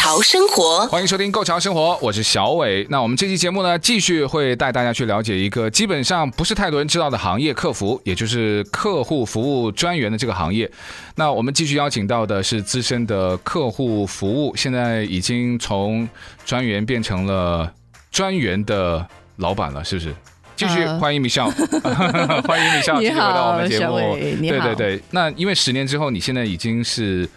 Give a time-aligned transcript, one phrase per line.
[0.00, 2.86] 潮生活，欢迎收听《购潮生活》，我是小伟。
[2.88, 10.70] 那我们这期节目呢，继续会带大家去了解一个基本上不是太多人知道的行业——客服，也就是客户服务专员的这个行业。
[11.16, 16.08] 那我们继续邀请到的是资深的客户服务，现在已经从
[16.46, 17.70] 专员变成了
[18.12, 19.04] 专员的
[19.38, 20.14] 老板了，是不是？
[20.54, 23.98] 继续欢迎 Michelle，、uh, 欢迎 Michelle 继续回到我们节目。
[24.16, 27.28] 对对对，那因为十年之后，你现在已经是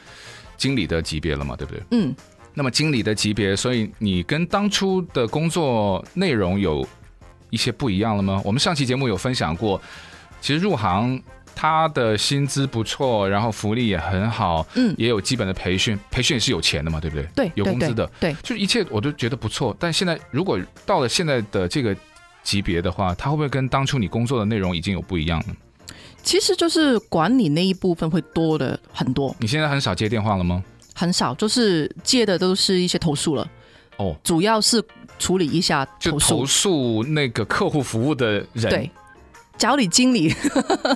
[0.57, 1.81] 经理的级别了嘛，对不对？
[1.89, 2.15] 嗯。
[2.53, 6.85] 那么经理的级别，所以你跟当初的工作内容有
[7.49, 8.41] 一些不一样了吗？
[8.43, 9.81] 我们上期节目有分享过，
[10.41, 11.21] 其实入行
[11.55, 17.25] 他的薪资不错，然后福利也很好，嗯，也有基本的培训，培训也是有钱的嘛，对不对？
[17.35, 19.75] 对，有工资的，对，对，就一切我都觉得不错。
[19.79, 21.95] 但现在如果到了现在的这个
[22.43, 25.53] 级别的话，他会不会跟当初你工作的内容已经有不一样呢？
[26.23, 29.35] 其实就是管理那一部分会多的很多。
[29.39, 30.63] 你现在很少接电话了吗？
[30.93, 33.47] 很少，就是接的都是一些投诉了。
[33.97, 34.83] 哦，主要是
[35.19, 38.69] 处理一下投诉，就投诉那个客户服务的人。
[38.69, 38.91] 对，
[39.57, 40.33] 找你经理。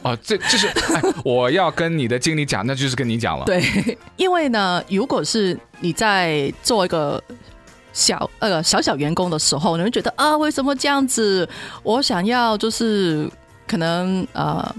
[0.03, 3.45] 哦，这就是、哎、我要跟你的经理讲，那就是跟你讲了。
[3.45, 3.63] 对，
[4.17, 7.21] 因为呢，如果是你在做一个
[7.93, 11.47] 小呃小小员工的时候，你会觉得啊，为什么这样子？
[11.83, 13.29] 我想要就是
[13.67, 14.75] 可能呃。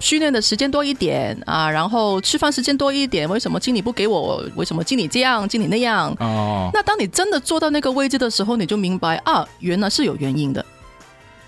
[0.00, 3.28] 训练的时间多一点啊，然后吃饭时间多一点。
[3.28, 4.42] 为什么经理不给我？
[4.56, 6.12] 为什么经理这样，经理那样？
[6.18, 10.64] 哦，那当你真的坐到那个位置的时候，你就明白啊，原来是有原因的。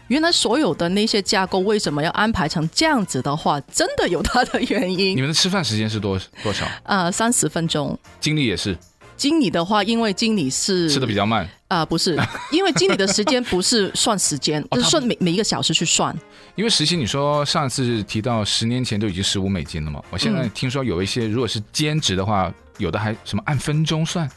[0.09, 5.17] 原来所有的那些架构为什么要安排成这样子的话，真的有它的原因。
[5.17, 6.67] 你们的吃饭时间是多多少？
[6.83, 7.99] 啊，三十分钟。
[8.21, 8.77] 经理也是。
[9.23, 12.19] 经理的话，因为经理是吃的比较慢啊、呃，不是，
[12.51, 16.13] 因为经理的时间不是算时间，就、哦、是算每每一个小时去算。
[16.57, 20.03] 因为实习，你说上次提到十年前都已经十五美金了嘛？
[20.11, 24.29] 我现在听说有一些如果是兼职的话，有的还什么按分钟算？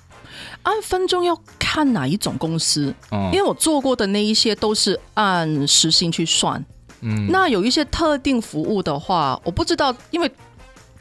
[0.61, 6.63] 按分钟要看哪一种公司，嗯，因为我做过的那一些都是按时薪去算。
[7.01, 10.31] 嗯，那有一些特定服务的话，我不知道，因为。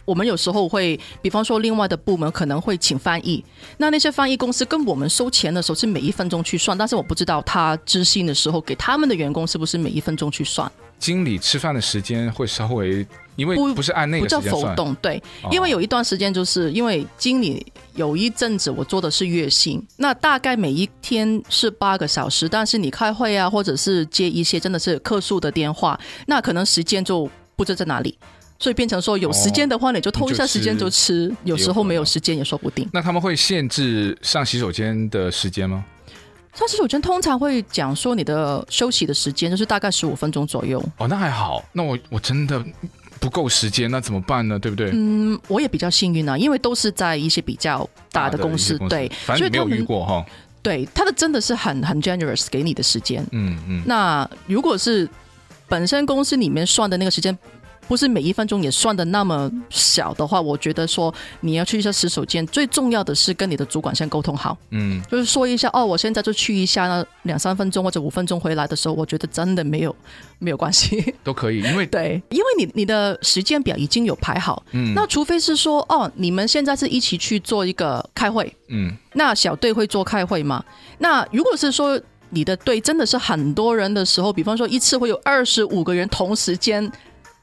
[0.05, 3.45] 我们有时候会，比方说另外的部门可能会请翻译，
[3.79, 10.71] 那那些翻译公司跟我们收钱的时候是每一分钟去算，但是我不知道他支薪的时候给他们的员工是不是每一分钟去算。
[10.99, 13.07] 经理吃饭的时间会稍微，
[13.37, 14.53] 因为不是按那个时间算。
[14.53, 28.17] 不叫浮动，对，因为有一段时间就是因为经理有一阵子我做的是月薪，那大概每一天是八个小时，但是你开会啊，或者是接一些真的是客诉的电话，那可能时间就不知道在哪里。
[28.65, 32.89] 所以变成说，有时间的话，你就偷一下时间就吃；有时候没有时间也说不定。
[32.95, 35.85] 那他们会限制上洗手间的时间吗？
[36.55, 40.83] 上洗手间通常会讲说，你的休息的时间就是大概十五分钟左右。
[40.97, 41.63] 哦，那还好。
[41.75, 42.65] 那我我真的
[43.21, 44.59] 不够时间，那怎么办呢？
[44.59, 44.89] 对不对？
[44.95, 50.25] 嗯，我也比较幸运啊，因为都是在一些比较大的公司，公司对，反正没有遇过哈。
[50.63, 53.23] 对，他的真的是很很 generous 给你的时间。
[53.33, 53.83] 嗯嗯。
[53.85, 55.07] 那如果是
[55.69, 57.39] 本身公司里面算的那个时间。
[57.87, 69.95] 不是每一分钟也算的那么小的话，我觉得说你要去一下洗手间，最重要的是跟你的主管先沟通好，嗯，就是说一下哦，我现在就去一下，那两三分钟或者五分钟回来的时候，我觉得真的没有
[70.39, 80.65] 没有关系， 都可以，因为 对，因为你你的时间表已经有排好，嗯，那除非是说哦，你们现在是一起去做一个开会，嗯，那小队会做开会吗？
[80.99, 86.91] 那如果是说你的队真的是很多人的时候，比方说一次会有二十五个人同时间。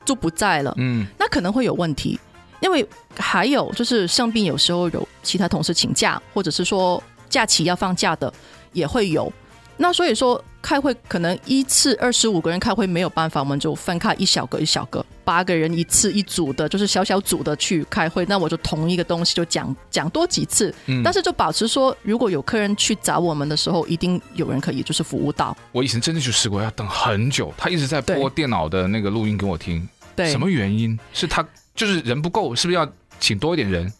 [0.03, 2.19] 就不在了，嗯，那可能会有问题，
[2.62, 8.34] 因为还有就是生病，有时候有其他同事请假，或者是说假期要放假的
[8.73, 9.31] 也会有。
[9.78, 18.23] 那所以说开会可能一次二十五个人开会没有办法，我们就分开一小个一小个，八个人一次一组的，就是小小组的去开会。
[18.28, 25.58] 那我就同一个东西就讲讲多几次，嗯，但是就保持说，如果有客人去找我们的时候，一定有人可以就是服务到。
[25.72, 29.87] 我以前真的就试过要等很久，他一直在播电脑的那个录音给我听。
[30.16, 30.97] 对，什么原因？
[31.13, 33.91] 是他就是人不够，是不是要请多一点人？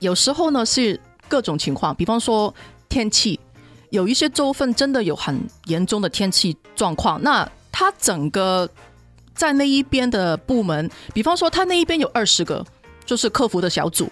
[0.00, 2.54] 有时候呢是各种情况，比方说
[2.88, 3.38] 天气。
[3.90, 8.66] 有一些州份真的有很严重的天气状况，那他整个
[9.34, 12.64] 在那一边的部门，比方说他那一边有二十个，
[13.04, 14.10] 就是客服的小组，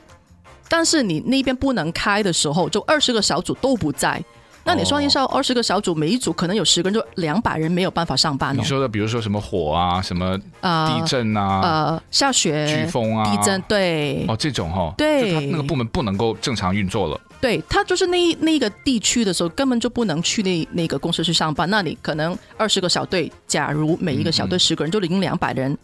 [0.69, 4.22] 但是你那边不能开的时候，就二十个小组都不在，
[4.62, 8.58] 那你算一下，二十个小组，每一组可能有十个人，就两百人没有办法上班哦。
[8.58, 17.20] 你说的，比如说什么火啊，什么地震啊，呃，呃，下雪、飓风啊，地震，对，哦，这种哈、哦，对，他那个部门不能够正常运作了。
[17.40, 21.68] 对，他就是那那个地区的时候，根本就不能去那那个公司去上班。
[21.70, 25.78] 那你可能二十个小队，假如每一个小队十个人，就领两百人，嗯嗯，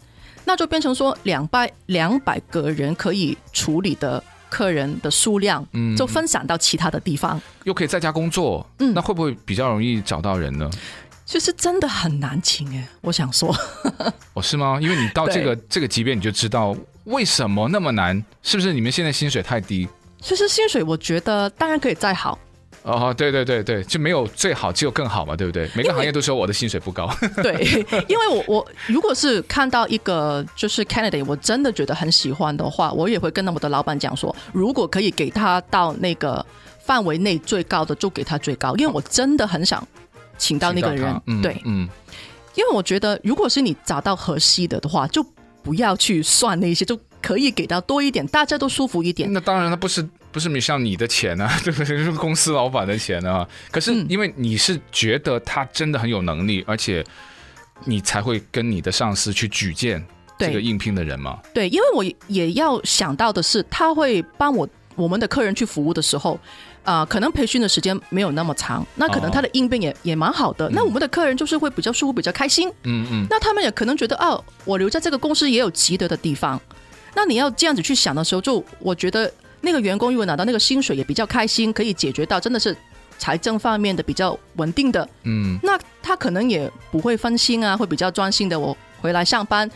[0.45, 4.23] 那就变成说两百两百个人可以处理的。
[4.49, 10.69] 客人的数量，嗯，就分散到其他的地方，又可以在家工作，嗯，那会不会比较容易找到人呢？
[11.25, 13.53] 其实真的很难请哎，我想说，
[14.33, 14.79] 哦，是吗？
[14.81, 18.71] 因为你到这个这个级别，你就知道为什么那么难，是不是？
[18.71, 19.87] 你们现在薪水太低？
[20.21, 22.39] 其实薪水我觉得当然可以再好。
[22.87, 25.69] 哦，对对对对，就没有最好，只有更好嘛，对不对？
[25.75, 27.13] 每个行业都说我的薪水不高。
[27.43, 27.53] 对，
[28.07, 36.43] 因为我我如果是看到一个就是 candidate，我真的觉得很喜欢的话，我也会跟我的老板讲说，如果可以给他到那个
[36.79, 39.85] 范围内最高的，就给他最高，因为我真的很想
[40.37, 41.21] 请到那个人。
[41.25, 41.89] 嗯、对，嗯，
[42.55, 45.21] 因为我觉得如果是你找到合适的的话，就
[45.61, 49.31] 不要去算那些，就可以给到多一点，大家都舒服一点。
[49.33, 50.07] 那当然，那不是。
[50.37, 52.03] 不是像你的钱啊， 对不对？
[52.03, 53.47] 是公司老板的钱啊。
[53.71, 57.03] 可是因为你是觉得他真的很有能力，嗯、而且
[57.85, 60.03] 你才会跟你的上司去举荐
[60.37, 61.39] 这个应聘的人嘛。
[61.53, 66.39] 对，因为我也要想到的是，他会帮我我们的客人去服务的时候，
[66.83, 70.69] 啊、呃，可能培训的时间没有那么长，那可能他的应变也、哦、也蛮好的。
[70.69, 72.69] 那我们的客人就是会比较舒服、比较开心。
[72.83, 73.27] 嗯嗯。
[73.29, 76.59] 那他们也可能觉得，哦，我留在这个公司也有值得的地方。
[77.15, 79.31] 那你要这样子去想的时候，就我觉得。
[79.61, 82.75] 那个员工如果拿到那个薪水也比较开心，可以解决到真的是
[83.17, 88.59] 财政方面的比较稳定的，嗯，那他可能也不会分心啊，会比较专心的。
[88.59, 89.69] 我回来上班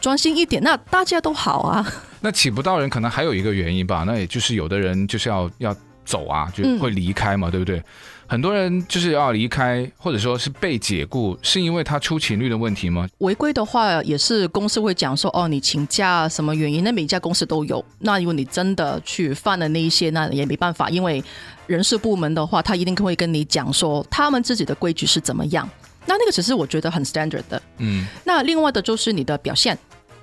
[0.00, 1.86] 专心一点，那大家都好啊。
[2.20, 5.74] 那请不到人可能还有一个原因吧，那也就是有的人就是要要
[6.04, 7.82] 走啊，就会离开嘛，嗯、对不对？
[8.30, 13.04] 很多人就是要离开，或者说是被解雇，是因为他出勤率的问题吗？
[13.18, 16.84] 违规的话，也是公司会讲说，哦，你请假什么原因？
[16.84, 17.84] 那每家公司都有。
[17.98, 21.20] 那如果你真的去犯了那一些，那也没办法，因为
[21.66, 25.68] 人事部门的话，他一定会跟你讲说，他们自己的规矩是怎么样。
[26.06, 27.60] 那那个只是我觉得很 standard 的。
[27.78, 28.06] 嗯。
[28.24, 29.76] 那另外的就是你的表现。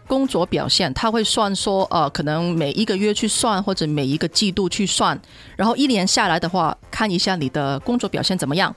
[0.08, 5.20] 工作表现，他会算说，呃，可能每一个月去算，或者每一个季度去算，
[5.56, 8.74] 然后一年下来的话，看一下你的工作表现怎么样。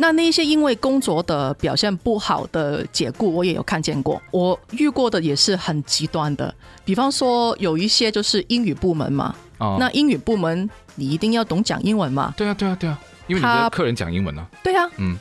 [0.00, 6.54] 那那些因为工作的表现不好的解雇，我也有看见过，我遇过的也是很极端的。
[6.84, 12.32] 比方说，有一些就是英语部门嘛，哦，那英语部门你一定要懂讲英文嘛？
[12.36, 12.96] 对啊，对啊，对啊，
[13.26, 14.46] 因为你的客人讲英文呢。
[14.62, 15.18] 对啊，嗯，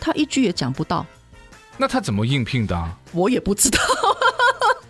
[0.00, 1.06] 他一句也讲不到，
[1.76, 2.96] 那他怎么应聘的啊？
[3.12, 3.78] 我也不知道。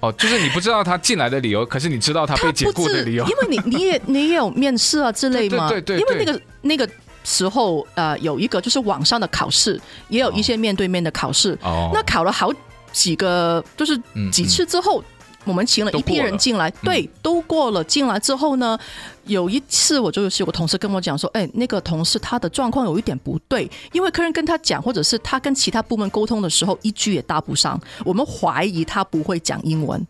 [0.01, 5.69] 哦，就是你不知道他进来的理由，可是你知道他被解雇的理由，因为你你也你也有面试啊之类嘛。
[5.69, 6.01] 对对对，对。
[6.01, 6.89] 因为那个那个
[7.25, 11.59] 时候呃，有一个就是网上的考试，也有一些面对面的考试。
[11.63, 11.91] 哦。
[11.95, 12.53] 那考了好
[12.93, 14.01] 几个，就是
[14.31, 15.01] 几次之后。
[15.01, 15.13] 嗯嗯
[15.47, 17.83] 我们请了一批人进来，对，都过了。
[17.85, 18.79] 进来之后呢，
[19.25, 30.05] 有一次我就是有个同事跟我讲说，哎，那个同事他的状况有一点不对，因为客人跟他讲，或者是他跟其他部门沟通的时候，一句也搭不上，我们怀疑他不会讲英文。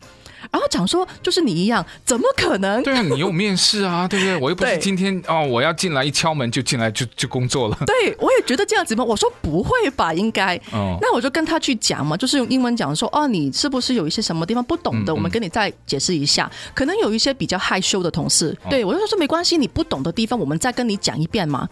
[0.51, 2.81] 然后讲说，就是你一样，怎么可能？
[2.83, 4.37] 对啊，你有面试啊，对不对？
[4.37, 7.77] 我又不是今天哦，我要进来一敲门就进来就就工作了。
[7.85, 9.03] 对，我也觉得这样子嘛。
[9.03, 10.55] 我说不会吧，应该。
[10.71, 10.97] 哦。
[11.01, 15.11] 那我就跟他去讲嘛，就是用英文讲说，哦，你是不是有一些什么地方不懂的？
[15.11, 16.49] 嗯嗯，我们跟你再解释一下。
[16.73, 21.67] 可能有一些比较害羞的同事，对，我就说没关系，你不懂的地方，我们再跟你讲一遍嘛。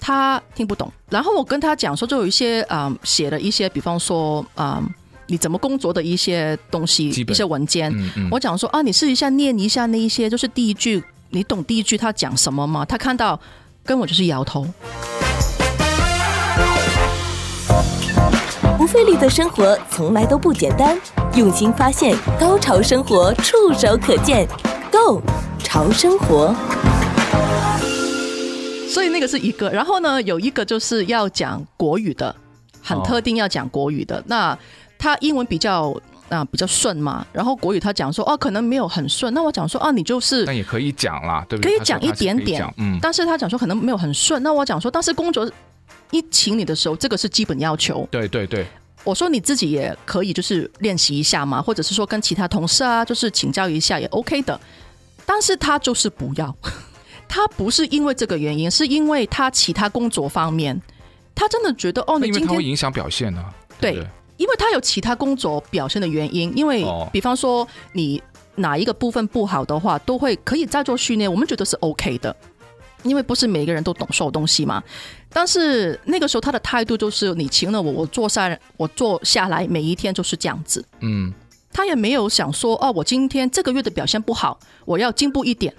[0.00, 4.82] 他听不懂，然后我跟他讲说，就有一些啊、呃，写了一些，比方说啊。
[4.82, 4.84] 呃
[5.32, 12.84] 你怎么工作的一些东西，一些文件，嗯嗯、我讲说啊，你试一下念一下那一些，就是第一句，你懂第一句他讲什么吗？
[12.84, 13.40] 他看到
[13.82, 14.66] 跟我就是摇头。
[18.76, 21.00] 不费力的生活从来都不简单，
[21.34, 24.46] 用心发现，高潮生活触手可见
[24.90, 25.22] ，Go
[25.60, 26.54] 潮生活。
[28.86, 32.36] 所以那个是一个，然后呢，有一个就是要讲国语的，
[32.82, 34.58] 很特定要讲国语的、哦、那。
[35.02, 35.92] 他英文比较
[36.28, 41.76] 啊比较顺嘛，然后国语他讲说哦可能没有很顺，那我讲说啊你就是那也可以讲啦，对不对？
[41.76, 45.50] 可以讲一点点，嗯，但是他讲说可能没有很顺，那我讲说，但是工作
[46.12, 48.64] 一请你的时候，这个是基本要求，对对对，
[49.02, 54.60] 我说你自己也可以就是练习一下嘛，或者是说跟其他同事啊就是请教一下也 OK 的，
[55.26, 56.54] 但是他就是不要，
[57.26, 60.80] 他不是因为这个原因，是因为他其他工作方面，
[61.34, 63.94] 他真的觉得哦你今天因为他会影响表现呢、啊，对。
[63.94, 64.06] 对
[64.42, 68.20] 因为他有其他工作表现的原因，因为比方说你
[68.56, 72.34] 哪一个部分不好的话，都会可以再做训练，我们觉得是 OK 的。
[73.04, 74.82] 因为不是每个人都懂所有东西嘛。
[75.32, 80.84] 但是那个时候他的态度就是，你请了我，我坐下，我坐下来，每一天就是这样子。
[81.00, 81.32] 嗯，
[81.72, 85.72] 他也没有想说，哦，我今天这个月的表现不好，我要进步一点。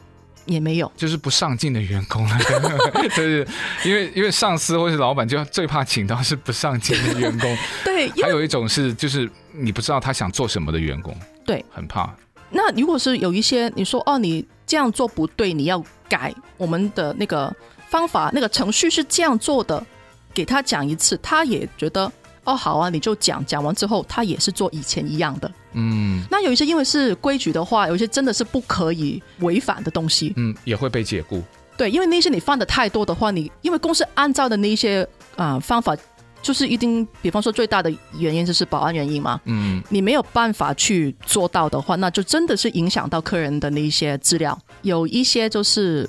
[0.46, 2.38] 也没有，就是不上进的员工了，
[3.16, 3.48] 就是
[3.84, 7.58] 因为因为上司或是老板就最怕请到是不上进的员工。
[7.84, 12.14] 对，还有一种是就是你不知道他想做什么的员工，对，很怕。
[12.50, 17.54] 那如果是有一些你说哦，你这样做不对，你要改我们的那个
[17.90, 19.84] 方法，那个程序是这样做的，
[20.34, 22.12] 给他讲一次，他也觉得。
[22.46, 25.50] 哦，好啊，你就讲，讲完之后，他也是做以前一样的。
[25.74, 31.44] 嗯，那有一些因为是规矩的话，有一些真的是不可以违反的东西，嗯，也会被解雇。
[31.76, 35.04] 对，因为那些你犯的太多的话，你因为公司按照的那一些
[35.36, 35.98] 啊、呃、方法，
[36.42, 39.42] 就是一定，比方说最大的原因就是保安原因嘛。
[39.46, 44.58] 嗯，你没有办法去做到的话，那就真的是影响到客人的那一些资料。
[44.84, 46.08] 有一些就是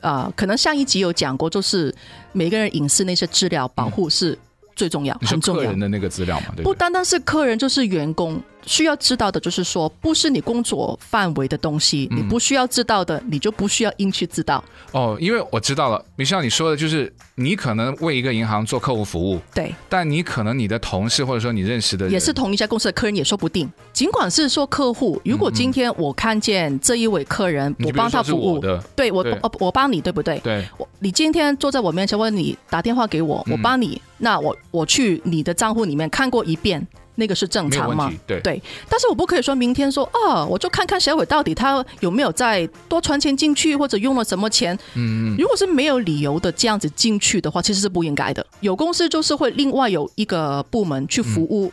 [0.00, 1.94] 啊、呃，可能上一集有讲过，就是
[2.32, 4.38] 每个人隐私那些资料保护是。
[4.78, 5.62] 嗯最重要，很重要。
[5.64, 6.64] 客人的那个资料嘛，对不对？
[6.64, 14.62] 不单单是客人，就是员工需要知道的，就是说，不是你工作范围的东西，嗯、你不需要知道的，你就不需要硬去知道。
[14.92, 23.68] 哦，因为我知道了，米歇尔你说的就是，你可能为一个银行做客户服务，对，但你可能你的同事或者说你认识的人也是同一家公司的客人也说不定。
[23.92, 30.38] 尽管是说客户，如果今天我看见这一位客人，嗯、我帮他服务，的对我，我我帮你，对不对？
[30.38, 33.94] 对，我你今天坐在我面前问你打电话给我，我帮你。
[33.94, 38.12] 嗯那我我去你的账户里面看过一遍，那个是正常吗？
[38.26, 44.76] 对对，但是我不可以说明天说啊，我就看看小伟到底他有没有再多存钱进去，或者用了什么钱。
[44.94, 45.36] 嗯嗯。
[45.38, 48.44] 如果是没有理由的这样子进去的话，其实是不应该的。
[48.58, 51.70] 有公司就是会另外有一个部门去服务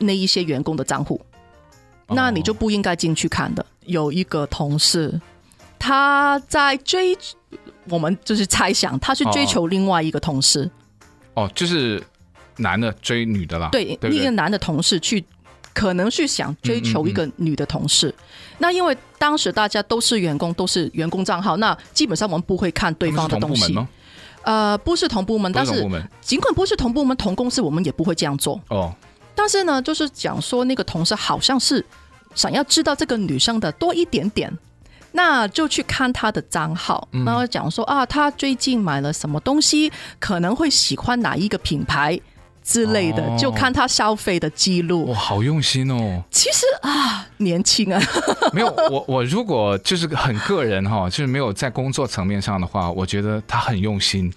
[0.00, 1.18] 那一些员工的账户，
[2.08, 3.64] 嗯、那你就不应该进去看的。
[3.86, 5.18] 有一个同事
[5.78, 7.16] 他在追，
[7.88, 10.70] 我们就是猜想他去追求另外一个同事。
[11.34, 12.02] 哦，就是
[12.56, 13.68] 男的追女的啦。
[13.70, 15.24] 对，另一个男的同事去，
[15.74, 18.08] 可能去想追求一个女的同事。
[18.08, 23.76] 嗯嗯嗯，那因为当时大家都是员工，都是员工账号，那基本上我们不会看对方的东西。
[24.42, 25.84] 呃，不是同部门，但是
[26.20, 28.60] 尽管不是同部门、同公司，我们也不会这样做。
[28.68, 28.94] 哦。
[29.34, 31.84] 但是呢，就是讲说那个同事好像是
[32.34, 34.50] 想要知道这个女生的多一点点。
[35.16, 42.20] 那就去看他的账号，然后讲说啊，他最近买了什么东西，可能会喜欢哪一个品牌
[42.62, 45.06] 之类的，哦、就看他消费的记录。
[45.06, 46.22] 哇，好用心哦！
[46.30, 47.98] 其实啊，年轻啊，
[48.52, 54.30] 没有我我如果就是很个人哈，就是没有在工作层面上的话，我觉得他很用心。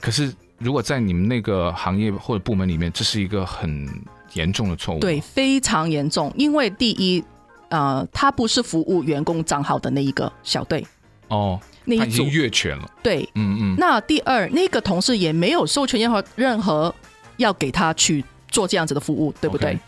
[0.00, 3.88] 可是如果在你们那个行业或者部门里面，这是一个很
[4.32, 4.98] 严重的错误。
[4.98, 7.22] 对，非常严重，因为第一。
[7.72, 10.86] 呃，他不是服务员工账号的那一个小队
[11.28, 12.90] 哦，那一组已经越权了。
[13.02, 13.76] 对，嗯嗯。
[13.78, 16.94] 那第二，那个同事也没有授权任何任何
[17.38, 19.78] 要给他去做这样子的服务，对不对？Okay.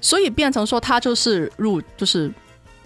[0.00, 2.32] 所以变成说他就是入，就是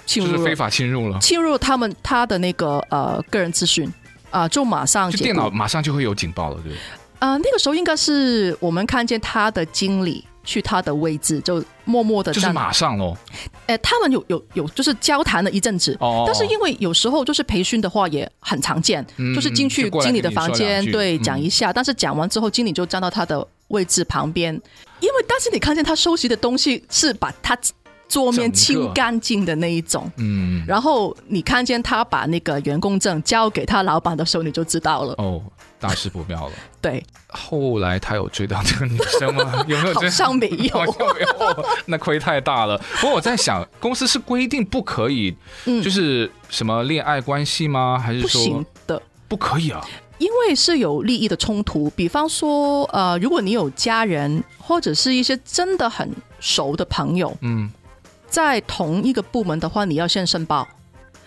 [0.07, 3.87] 侵入，就是非法侵入了，侵入他们他的那个呃个人资讯
[4.31, 6.79] 啊、呃，就马上就电脑马上就会有警报了，对不对？
[7.19, 10.25] 啊、呃，那个时候应该是我们看见他的经理。
[10.49, 13.15] 去他的位置，就默默的，就是马上喽。
[13.67, 15.95] 哎，他们有有有，就是交谈了一阵子。
[16.01, 16.25] 哦。
[16.27, 21.71] 但是因为有时候就是培训的话也很常见，嗯、就是进去经理的房间，对，讲一下。
[21.71, 24.55] 嗯、但是讲完之后，经理就站到他的位置旁边，
[25.01, 27.55] 因为但是你看见他收拾的东西是把他
[28.09, 30.11] 桌面清干净的那一种。
[30.17, 30.65] 嗯。
[30.67, 35.13] 然后你看见他把那个员工证交给他老板的时候，你就知道了。
[35.19, 35.43] 哦。
[35.81, 36.53] 大事不妙了。
[36.81, 39.65] 对，后来他有追到这个女生吗？
[39.69, 40.09] 有没有追？
[40.09, 41.67] 好像没有， 好像没有。
[41.87, 42.79] 那亏太大了。
[43.01, 47.99] 不过我在想，公司是规定不可以，就是什么恋爱关系吗？
[47.99, 49.03] 还是说不行的？
[49.29, 49.85] 不可以啊，
[50.19, 51.91] 因为是有利益的冲突。
[51.91, 57.71] 比方说，呃，如果你有家人或者是一些真的很熟的朋友，嗯，
[58.29, 60.67] 在同一个部门的话，你要先申报。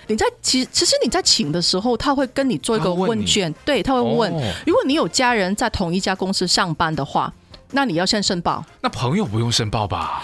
[0.08, 7.32] 你在其其实你在请的时候，他会跟你做一个问卷，对，他会问，哦、如果你有家人在同一家公司上班的话，
[7.72, 8.64] 那你要先申报。
[8.82, 10.24] 那朋友不用申报吧？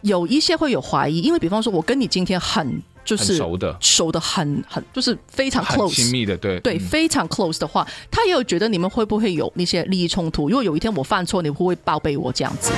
[0.00, 10.48] 有一些会有怀疑，因为比方说，我跟你今天很就是熟的，熟的很很就是非常 close 亲密的，对对，非常 close 的话，他也有觉得你们会不会有那些利益冲突？
[10.48, 12.72] 如果有一天我犯错，你会不会报备我这样子？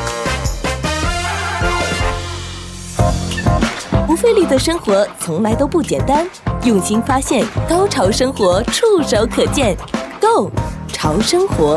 [4.11, 6.29] 不费力的生活从来都不简单，
[6.64, 9.76] 用心发现，高潮生活触手可见
[10.21, 10.50] ，Go
[10.88, 11.76] 潮生活。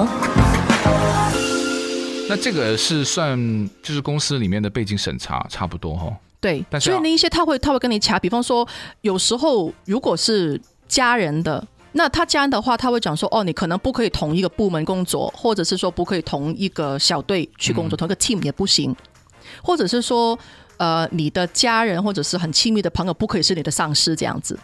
[2.27, 6.11] 那这个是算就是公司里面的背景审查，差不多哈。
[6.41, 8.67] 对，但是所以那一些他会他会跟你卡，比方说
[9.01, 18.95] 有时候如果是家人的那他家人的话，他会讲说，哦，你可能不可以同一个部门工作，或者是说不可以同一个小队去工作，嗯、同一个 team 也不行，
[19.61, 20.35] 或者是说，
[20.77, 24.57] 呃，你的家人或者是很亲密的朋友不可以是你的上司这样子。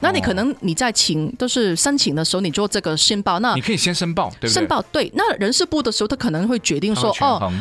[0.00, 4.50] 那你可能你在请就是申请的时候，你做这个申报，那你可以先申报，对不对？
[4.50, 5.10] 申报对。
[5.14, 7.52] 那人事部的时候，他可能会决定说，哦，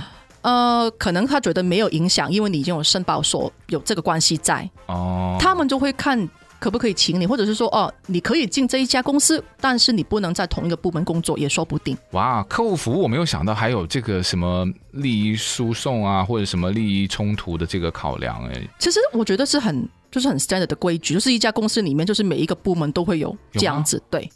[0.42, 6.30] 呃，可能他觉得没有影响，因为你已经有申报所有这个关系在，哦，他们就会看。
[6.66, 11.96] 可不可以请你，或者是说哦，你可以进这一家公司，但是你不能在同一个部门工作，也说不定。
[12.14, 18.68] 哇，客户服务我没有想到还有这个什么利益输送啊，或者什么利益冲突的这个考量哎。
[18.80, 24.02] 其实我觉得是很就是很 standard 的规矩，就是一家公司里面就是每一个部门都会有这样子。
[24.10, 24.28] 对，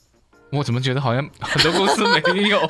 [0.52, 2.62] 我怎么觉得好像很多公司没有？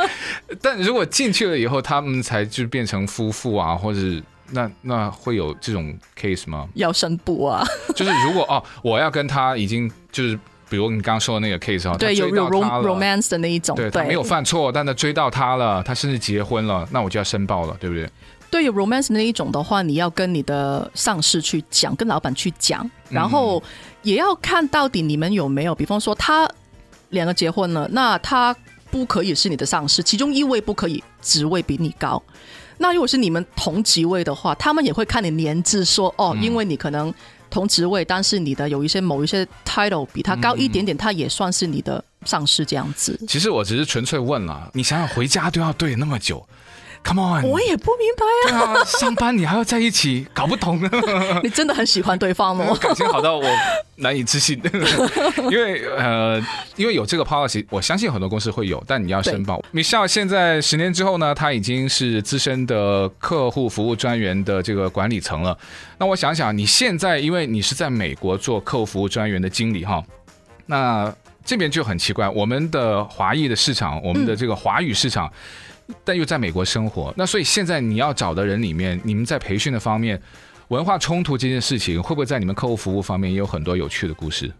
[0.60, 4.22] 但如果进去了以后，他们才就变成夫妇啊，或者是。
[4.50, 6.68] 那那会有这种 case 吗？
[6.74, 7.64] 要申报啊！
[7.94, 10.38] 就是如果哦，我要跟他已经就是，
[10.68, 18.08] 比如你刚刚说的那个 case 啊，对，有有 romance 的那一种，对，对他没有犯错，但他追到他了，他甚至结婚了，那我就要申报了，对不对？
[18.50, 23.62] 对，有 romance 的那一种的话，你要跟你的上司去讲，跟老板去讲，然后
[24.02, 26.48] 也要看到底你们有没有，比方说他
[27.10, 28.56] 两个结婚了，那他
[28.90, 32.22] 不可以是你的上司，其中一位不可以职位比你高。
[32.78, 37.12] 那如果是你们同职位的话，他们也会看你年资，说哦，因为你可能
[37.50, 43.18] 同职位，但是你的有一些某一些 title 比他高一点点，他也算是你的上司这样子。
[43.28, 46.46] 其实我只是纯粹问了，你想想回家都要对那么久。
[47.04, 48.74] Come on，我也不明白啊。
[48.74, 50.78] 对啊，上班你还要在一起，搞不懂。
[51.42, 52.76] 你真的很喜欢对方吗？
[52.78, 53.44] 感情好到我
[53.96, 54.60] 难以置信。
[55.50, 56.38] 因为呃，
[56.76, 59.64] 因为有这个 policy，我相信很多公司会有，但你要申报。
[59.72, 65.56] Michelle 现在十年之后呢，他已经是资深的客户服务专员的这个管理层了。
[65.96, 70.04] 那我想想，你现在因为你是在美国做客户服务专员的经理哈，
[70.66, 71.10] 那
[71.42, 75.26] 这边就很奇怪，我们的华裔的市场，我们的这个华语市场。
[75.26, 75.32] 嗯
[76.04, 80.20] 但又在美国生活，那所以现在你要找的人里面，你们在培训的方面，
[80.68, 84.52] 文化冲突这件事情，会不会在你们客户服务方面也有很多有趣的故事？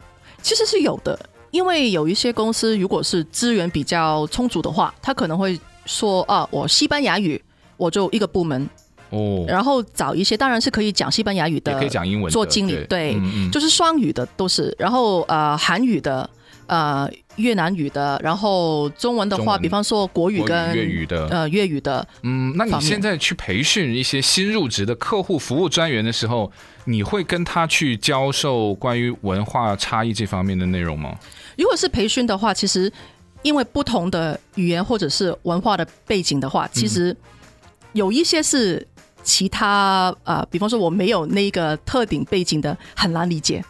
[0.42, 1.18] 其实是有的，
[1.50, 7.42] 因为有一些公司如果是资源比较充足的话，他可能会说啊，我西班牙语
[7.76, 8.68] 我就一个部门
[9.11, 16.29] 哦，然后找一些当然是可以讲西班牙语的，也可以讲英文做经理，对，对嗯嗯就是双语的都是，然后呃韩语的。
[16.68, 22.07] 呃，越南语的，然后中文的话，比方说国语跟粤语的，呃，粤语的。
[22.22, 26.53] 嗯，那你现在去培训一些新入职的客户服务专员的时候，
[26.85, 31.16] 你会跟他去教授关于文化差异这方面的内容吗？
[31.57, 32.92] 如果是培训的话，其实
[33.42, 37.16] 因为不同的语言或者是文化的背景的话，其实
[37.92, 38.87] 有一些是
[39.22, 43.64] 其他呃，比方说我没有那个特定背景的，很难理解。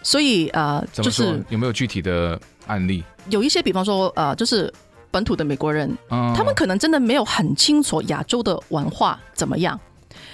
[0.00, 3.02] 所以呃，就是有没有具体的案例？
[3.28, 4.72] 有一些，比方说呃，就是
[5.10, 9.78] 本土的美国人，嗯，他们可能真的没有很清楚亚洲的文化怎么样。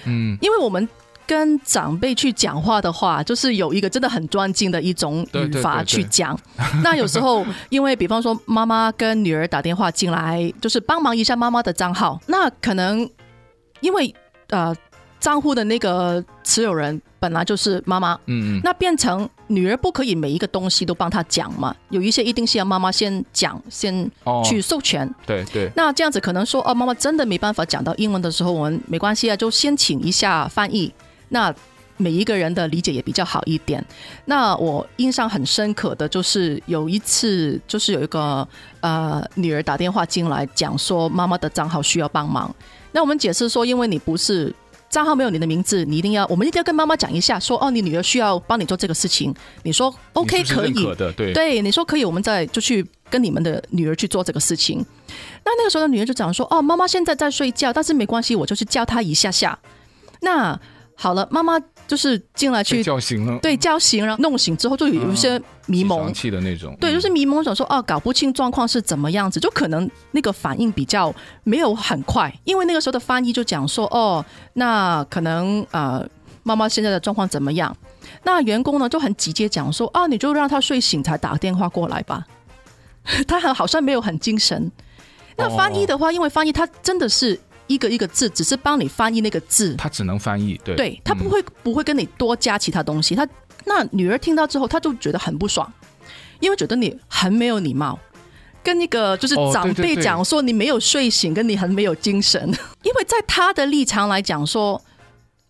[0.05, 0.87] 嗯，因为我们
[1.27, 6.39] 跟长辈去讲话的话，就是有一个真的很专精的一种语法去讲。
[6.83, 13.09] 那有时候，因为比方说妈妈跟女儿打电话进来，就是帮忙一下妈妈的账号，那可能
[13.81, 14.13] 因为
[14.49, 14.75] 呃。
[15.17, 21.75] 账户的那个持有人本来就是妈妈，嗯，那变成女儿不可以每一个东西都帮她讲嘛？
[21.89, 24.07] 有一些一定是要妈妈先讲，先
[24.43, 25.07] 去授权。
[25.07, 25.71] 哦、对对。
[25.75, 30.93] 那这样子可能说，哦，妈妈真的没办法讲到英文的时候，我们没关系啊，就先请一下翻译。
[31.29, 31.51] 那
[31.97, 33.83] 每一个人的理解也比较好一点。
[34.25, 38.47] 那我印象很深刻的就是有一次，就是有一个
[38.81, 42.53] 呃女儿打电话进来讲说，妈妈的账号需要帮忙。
[42.91, 44.53] 那我们解释说，因为你不是。
[44.89, 49.33] 账号没有你的名字，你一定要，我们一定要跟妈妈讲一下，说哦，你女儿需要帮你做这个事情。
[49.63, 50.73] 你说 OK 可以，
[51.15, 54.85] 对，对，你说可以，我们再就去跟你们的女儿去做这个事情。
[55.43, 59.59] 那那个时候的女儿就讲说，哦，妈妈现在在睡觉，但是没关系，我就去叫她一下下。
[60.21, 60.59] 那
[60.95, 61.59] 好了，妈妈。
[61.87, 76.03] 就是进来去叫醒了，对，叫醒，然后弄醒之后就有一些迷蒙气的那种，对，就是迷蒙，想说哦，搞不清状况是怎么样子，就可能那个反应比较没有很快，因为那个时候的翻译就讲说哦，那可能呃，
[76.43, 77.75] 妈妈现在的状况怎么样？
[78.23, 82.25] 那员工呢就很直接讲说啊，你就让他睡醒才打电话过来吧，
[83.27, 84.71] 他很好像没有很精神。
[85.37, 87.39] 那翻译的话，因为翻译他真的是。
[87.67, 93.15] 一个一个字，只是帮你翻译那个字，他只能翻译，对，对他不会、嗯、不会跟你多加其他东西。
[93.15, 93.27] 他
[93.65, 95.71] 那女儿听到之后，他就觉得很不爽，
[96.39, 97.99] 因为觉得你很没有礼貌，
[98.63, 102.41] 跟那个就是长辈讲说你没有睡醒，跟你很没有精神。
[102.83, 104.81] 因为在他的立场来讲说，说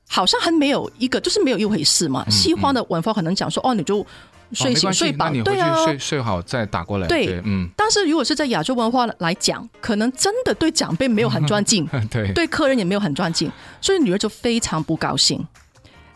[0.08, 2.26] 好像很没有一个，就是没有一回事嘛。
[2.30, 4.06] 西方的文化可能讲说，哦，你就
[4.52, 7.08] 睡醒、哦、睡饱，对啊，睡睡好再打过来。
[7.08, 7.70] 对，对嗯。
[7.76, 15.46] 但是如果是在亚洲文化来讲，可能真的对长辈没有很尊敬， 对，对客人也没有很尊敬，所以女儿就非常不高兴。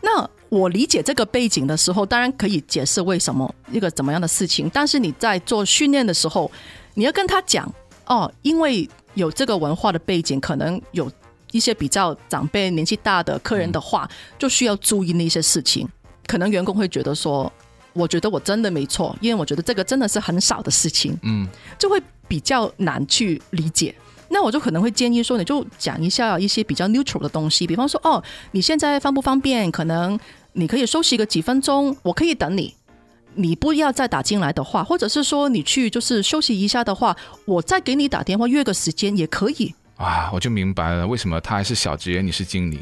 [0.00, 4.70] 那我理解这个背景的时候，当然可以解释为什么一个怎么样的事情。
[4.72, 6.50] 但是你在做训练的时候，
[6.94, 7.70] 你要跟他讲
[8.06, 11.10] 哦，因为有这个文化的背景，可能有
[11.52, 15.88] 一些比较长辈、年纪大的客人的话，就需要注意那些事情。
[16.26, 17.52] 可能员工会觉得说，
[17.92, 21.46] 我觉得我真的没错，因为我觉得这个真的是很少的事情，嗯，
[21.78, 23.94] 就会比较难去理解。
[24.28, 28.22] 那我就可能会建议说，你就讲一下一些比较 neutral 的东西，比方说，哦，
[28.52, 29.68] 你现在方不方便？
[29.72, 30.18] 可能
[30.52, 32.74] 你可以休息个几分钟，我可以等你。
[33.34, 39.74] 你不要再打进来的话，或者是说你去就是休息一下的话，我再给你打电话约个时间也可以。
[40.00, 42.80] 啊，我就明白了，为什么他还是小职员，你是经理？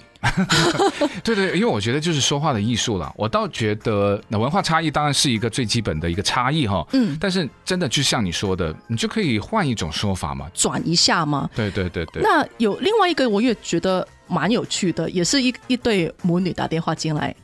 [1.25, 3.13] 对对，因为我觉得就是说话的艺术了。
[3.17, 6.87] 我倒觉得那文化差异当然是一个最基本的一个差异哈。
[6.93, 11.51] 嗯，但是真的就像你说的，你就可以换一种说法嘛，转一下嘛。
[11.57, 12.23] 对对对对。
[12.23, 17.35] 那有另外一个我也觉得蛮有趣的，也是一一对母女打电话进来，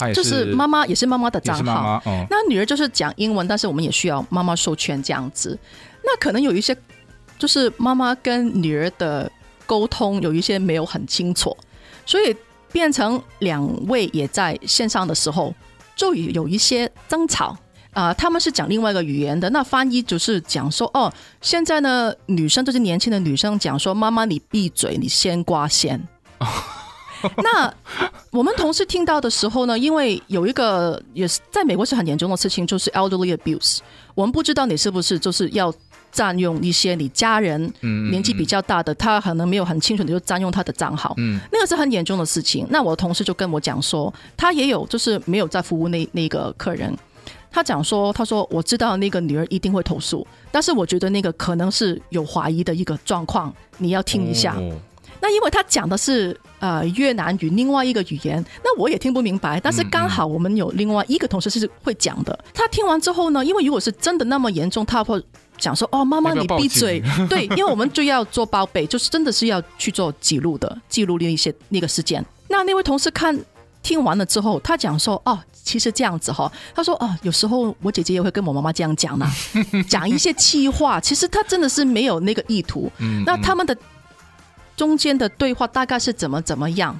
[0.00, 5.56] 是就是妈妈也是妈妈的账号，妈妈哦，那女儿就是讲英文，但是我们也需要妈妈授权这样子。
[6.02, 6.76] 那可能有一些。
[7.38, 9.30] 就是妈妈跟女儿的
[9.64, 11.56] 沟通有一些没有很清楚，
[12.04, 12.34] 所以
[12.72, 15.54] 变成两位也在线上的时候，
[15.94, 17.56] 就有一些争吵
[17.92, 18.14] 啊、呃。
[18.14, 26.02] 他们是讲另外一个语言的，那翻译就是讲说：“哦，现在呢，女生就是年轻的女生讲说，妈妈你闭嘴，你先挂线。
[27.38, 27.72] ”那
[28.30, 33.78] 我们同事听到的时候呢，因为有一个也是在美国是很严重的事情，就是 elderly abuse。
[34.14, 35.72] 我们不知道你是不是就是要。
[36.10, 37.72] 占用一些你家人
[38.10, 42.66] 年纪比较大的，他可能没有很清楚，的就占用他的账号，嗯那个是很严重的事情。
[42.70, 46.92] 那我同事就跟我讲说，他也有就是没有在服务那那个客人，
[47.50, 54.56] 他讲说，他说我知道那个女儿一定会投诉，但是我觉得那个可能是有怀疑的一个状况，你要听一下。
[55.20, 65.22] 那因为他讲的是呃越南语另外一个语言，那我也听不明白，但是刚好我们有另外一个同事是会讲的，他听完之后呢，因为如果是真的那么严重，他会。
[65.58, 72.24] 讲说哦，妈妈你闭嘴， 对，因为我们就要做报备，就是真的是要去做记录的，记录那一些那个事件。
[72.48, 73.38] 那那位同事看
[73.82, 79.26] 听完了之后，他讲说哦，其实这样子哈，他说哦，有时候我姐姐也会跟我妈妈这样讲呢，
[79.88, 82.90] 讲一些气话，其实他真的是没有那个意图。
[83.26, 83.76] 那他们的
[84.76, 86.98] 中间的对话大概是怎么怎么样，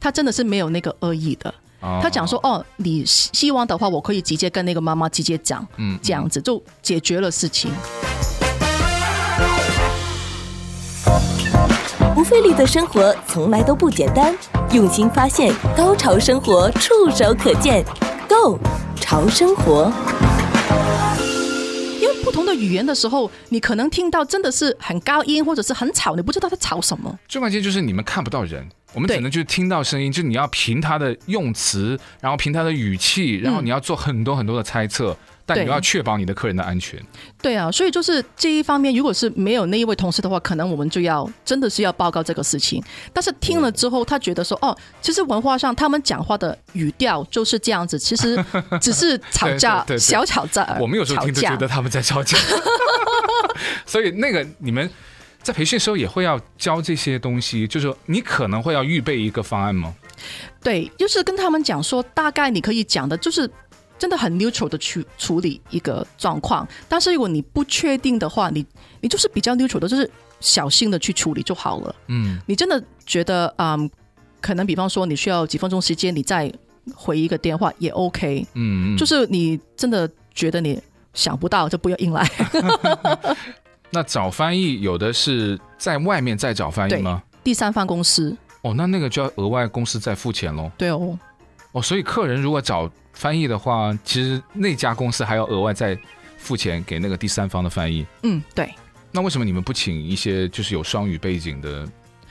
[0.00, 1.54] 他真的是没有那个恶意的。
[1.80, 7.72] 他讲说：“哦，你希望的话，我可以直接跟那个妈妈直接讲，嗯，这样子就解决了事情。”
[12.14, 14.36] 不费力的生活从来都不简单，
[14.72, 17.82] 用心发现，高潮生活触手可见
[18.28, 18.58] Go
[18.96, 19.90] 潮生活。
[22.00, 27.18] 因为不同的语言的时候，你可能听到真的是很高音，或者是很吵，你不知道他吵什么。
[27.26, 28.68] 最关键就是你们看不到人。
[28.92, 37.00] 我们只能就是听到声音，就你要凭他的用词，然后凭他的语气，然后你要做很多很多的猜测，但你要确保你的客人的安全。
[37.40, 42.82] 对啊，所以就是这一方面，如果是没有那一位同事的话，可能我们就要真的是要报告这个事情。
[43.12, 48.44] 但是听了之后，他觉得说，哦，其实文化上他们讲话的语调就是这样子，其实
[48.80, 50.76] 只是吵架，对对对对小吵架。
[50.80, 52.36] 我们有时候听着觉得他们在吵架，
[53.86, 54.90] 所以那个你们。
[55.42, 59.94] 在培训的时候也会要教这些东西，就是说你可能会要预备一个方案吗？
[60.62, 63.50] 对，就是跟他们讲说，大概你可以讲的，就是
[63.98, 66.68] 真的很 neutral 的去处理一个状况。
[66.88, 68.64] 但是如果你不确定的话，你
[69.00, 70.08] 你就是比较 neutral 的，就是
[70.40, 71.94] 小心的去处理就好了。
[72.08, 73.90] 嗯，你真的觉得，嗯，
[74.42, 76.52] 可能比方说你需要几分钟时间，你再
[76.94, 78.46] 回一个电话也 OK。
[78.54, 80.78] 嗯，就是你真的觉得你
[81.14, 82.28] 想不到，就不要硬来。
[83.90, 87.22] 那找翻译有的是在外面再找翻译吗？
[87.42, 90.70] 第三方公司哦，那那个就要额外公司再付钱喽。
[90.78, 91.18] 对哦，
[91.72, 95.98] 哦，所以客人如果找翻译的话，其实那家公司还要额外再
[96.38, 98.06] 付钱给那个第三方的翻译。
[98.22, 98.72] 嗯，对。
[99.12, 101.88] 那为什么你们不请一些就是有双语背景的？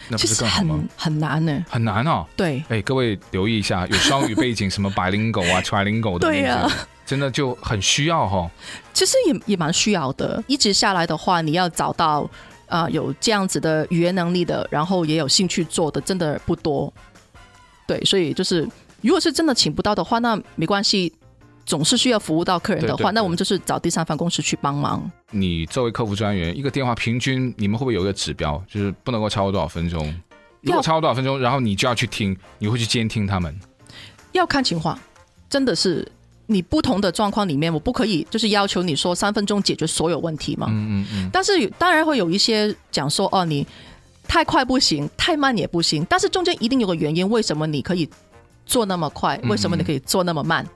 [0.09, 0.75] 那不是更好吗？
[0.97, 2.25] 很很难呢，很难哦。
[2.35, 6.69] 对，哎，各位留意一下，有双语背景，什么 bilingual 啊， trilingual 的，对呀。
[7.05, 8.47] 真的就很需要哈，
[8.93, 10.43] 其实也也蛮需要的。
[10.45, 12.21] 一直下来的话，你要找到
[12.67, 16.93] 啊、呃、有这样子的语言能力的，然后也有兴趣做的，真的不多。
[17.87, 18.61] 对，所以就是
[19.01, 21.11] 如果是真的请不到的话，那没关系，
[21.69, 24.99] 总是需要服务到客人的话，对对对，那我们就是找第三方公司去帮忙。
[25.29, 30.03] 你作为客服专员，一个电话平均你们会不会有一个指标，就是不能够超过多少分钟？
[30.61, 33.55] 如果超过多少分钟，然后你就要去听，你会去监听他们？
[34.31, 34.97] 要看情况，
[35.47, 36.11] 真的是。
[36.51, 40.65] 你不同的状况里面，我不可以就是要求你说三分钟解决所有问题嘛。
[40.71, 41.29] 嗯嗯嗯。
[41.31, 43.63] 但是当然会有一些讲说哦，你
[44.27, 46.03] 太快不行，太慢也不行。
[46.09, 48.09] 但是中间一定有个原因，为什么你可以
[48.65, 49.39] 做那么快？
[49.43, 50.67] 为什么你可以做那么慢？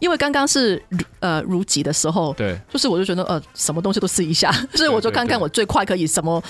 [0.00, 0.82] 因为刚刚是
[1.20, 6.42] 呃如己的时候，对，就是我就觉得呃什么东西都试一下， 所以我就看看我最快可以什么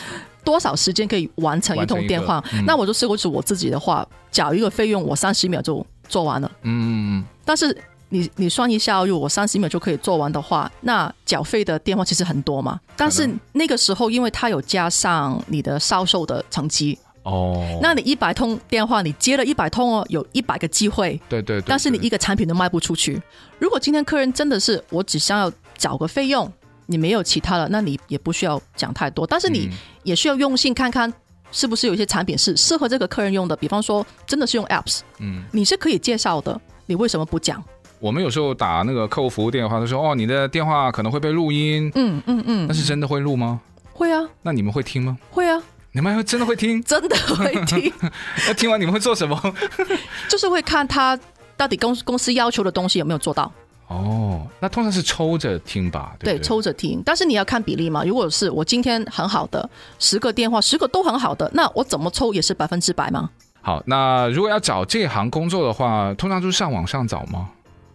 [0.44, 2.42] 多少时间可以完成一通电话。
[2.52, 6.50] 嗯、那我就试过是我自己的话，缴一个费用，我三十秒就做完了。
[6.62, 7.24] 嗯。
[7.44, 7.76] 但是。
[8.08, 12.78] 你你算一下，如果我三十秒就可以做完的话，那缴费的电话其实很多嘛。
[12.96, 21.20] 但是那个时候，因为它有加上你的销售的成绩哦，那你一百通电话，你接了一百通哦，有一百个机会。
[21.28, 21.64] 对对，对对。
[21.66, 23.20] 但是你一个产品都卖不出去。
[23.58, 26.50] 如果今天客人真的是我只想要找个费用，
[26.86, 29.26] 你没有其他的，那你也不需要讲太多。
[29.26, 29.68] 但是你
[30.04, 31.12] 也需要用心看看，
[31.50, 33.56] 是不是有一些产品是适合这个客人用的。
[33.56, 37.60] 比方说，真的是用 apps，嗯，你是可以介绍的，你为什么不讲？
[37.98, 43.60] 我们有时候打那个客户服务电话，他说：“哦，你的电话可能会被录音。”嗯嗯嗯，那是真的会录吗？
[43.92, 44.22] 会啊。
[44.42, 45.18] 那你们会听吗？
[45.32, 45.60] 会啊。
[45.96, 46.82] 你们还会真的会听？
[46.84, 47.90] 真的会听。
[48.46, 49.54] 那听完你们会做什么？
[50.28, 51.18] 就是会看他
[51.56, 53.50] 到底公公司要求的东西有没有做到。
[53.88, 56.14] 哦，那通常是抽着听吧？
[56.18, 57.02] 对，对，对，抽着听。
[57.02, 58.04] 但是你要看比例嘛。
[58.04, 59.66] 如果是我今天很好的
[59.98, 63.30] 十个电话，十个都很好的，那我怎么抽也是百分之百吗？
[63.62, 67.48] 好，那如果要找这行工作的话，通常就是上网上找吗？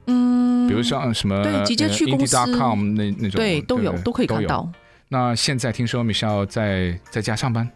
[0.07, 4.67] 嗯，比如像什么对，直接去公司 Indeed.com 那那种，对，都有都可以看到。
[5.07, 7.69] 那现在听说 Michelle 在在家上班，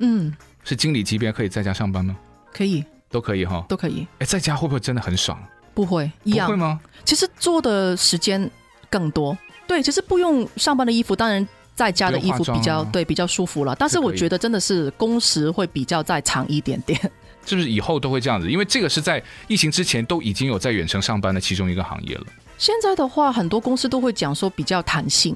[0.00, 0.34] 嗯，
[0.64, 2.16] 是经理级别可以在家上班吗？
[2.52, 4.06] 可以，都可以哈，都可以。
[4.18, 5.38] 哎，在家会不会真的很爽？
[5.72, 6.48] 不会，一样。
[6.48, 6.80] 会吗？
[7.04, 8.50] 其实做的时间
[8.90, 9.36] 更多。
[9.66, 13.74] 对，其实不用上班的衣服，当然在家的衣服比较对比较舒服了。
[13.78, 16.98] 但是我觉得真的是工时会比较再长一点点。
[17.46, 18.50] 是不是以后都会这样子？
[18.50, 22.26] 因为这个是在疫情之前都已经有在远程上班的其中一个行业了。
[22.58, 25.34] 现在的话，很多公司都会讲说比较弹性，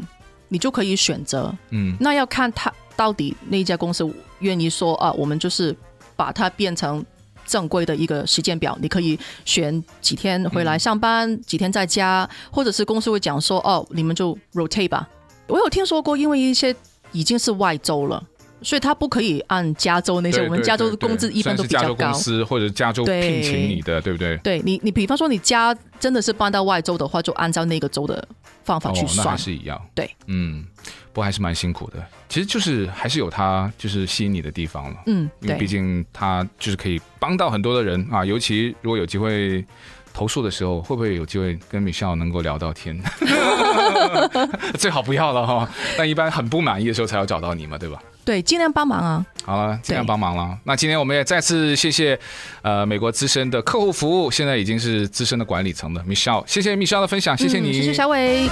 [0.48, 1.56] 你就可以选择。
[1.70, 4.08] 嗯，那要看他到底那一家公司
[4.40, 5.74] 愿意说啊，我们就是
[6.16, 7.04] 把它变成
[7.46, 15.08] 正规的一个时间表，你可以选几天回来上班，嗯、几天在家，或者是公司会讲说哦，你们就 rotate 吧。
[15.46, 16.74] 我有听说过，因为一些
[17.12, 18.22] 已经是外州了。
[18.62, 22.12] 所以他不可以按加州那些，我们加州的工资一般都比较高。
[22.12, 24.36] 公司或者加州聘请你的，对，对不对？
[24.38, 28.26] 对你，你比方说你家真的是搬到外州的话，就按照那个州的
[28.62, 29.78] 方法去算，哦、那还是一样。
[29.94, 30.64] 对，嗯，
[31.14, 32.04] 不过还是蛮辛苦的。
[32.28, 34.96] 其实就是还是有他就是吸引你的地方了。
[35.06, 39.64] 嗯，因为毕竟他就是可以帮到很多的人啊，尤其如果有机会
[40.12, 43.00] 投诉的时候，会不会有机会跟 Michelle 能够聊到天？
[44.76, 45.68] 最好不要了哈。
[45.96, 48.02] 但一般很不满意的时候才要找到你嘛，对吧？
[48.24, 49.24] 对，尽量帮忙啊！
[49.44, 50.58] 好了，尽量帮忙了。
[50.64, 52.18] 那今天我们也再次谢谢，
[52.62, 58.48] 呃，美国资深的客户服务，现在已经是资深的管理层的 Michelle，谢谢 Michelle 的分享，谢谢你，嗯、谢谢小伟。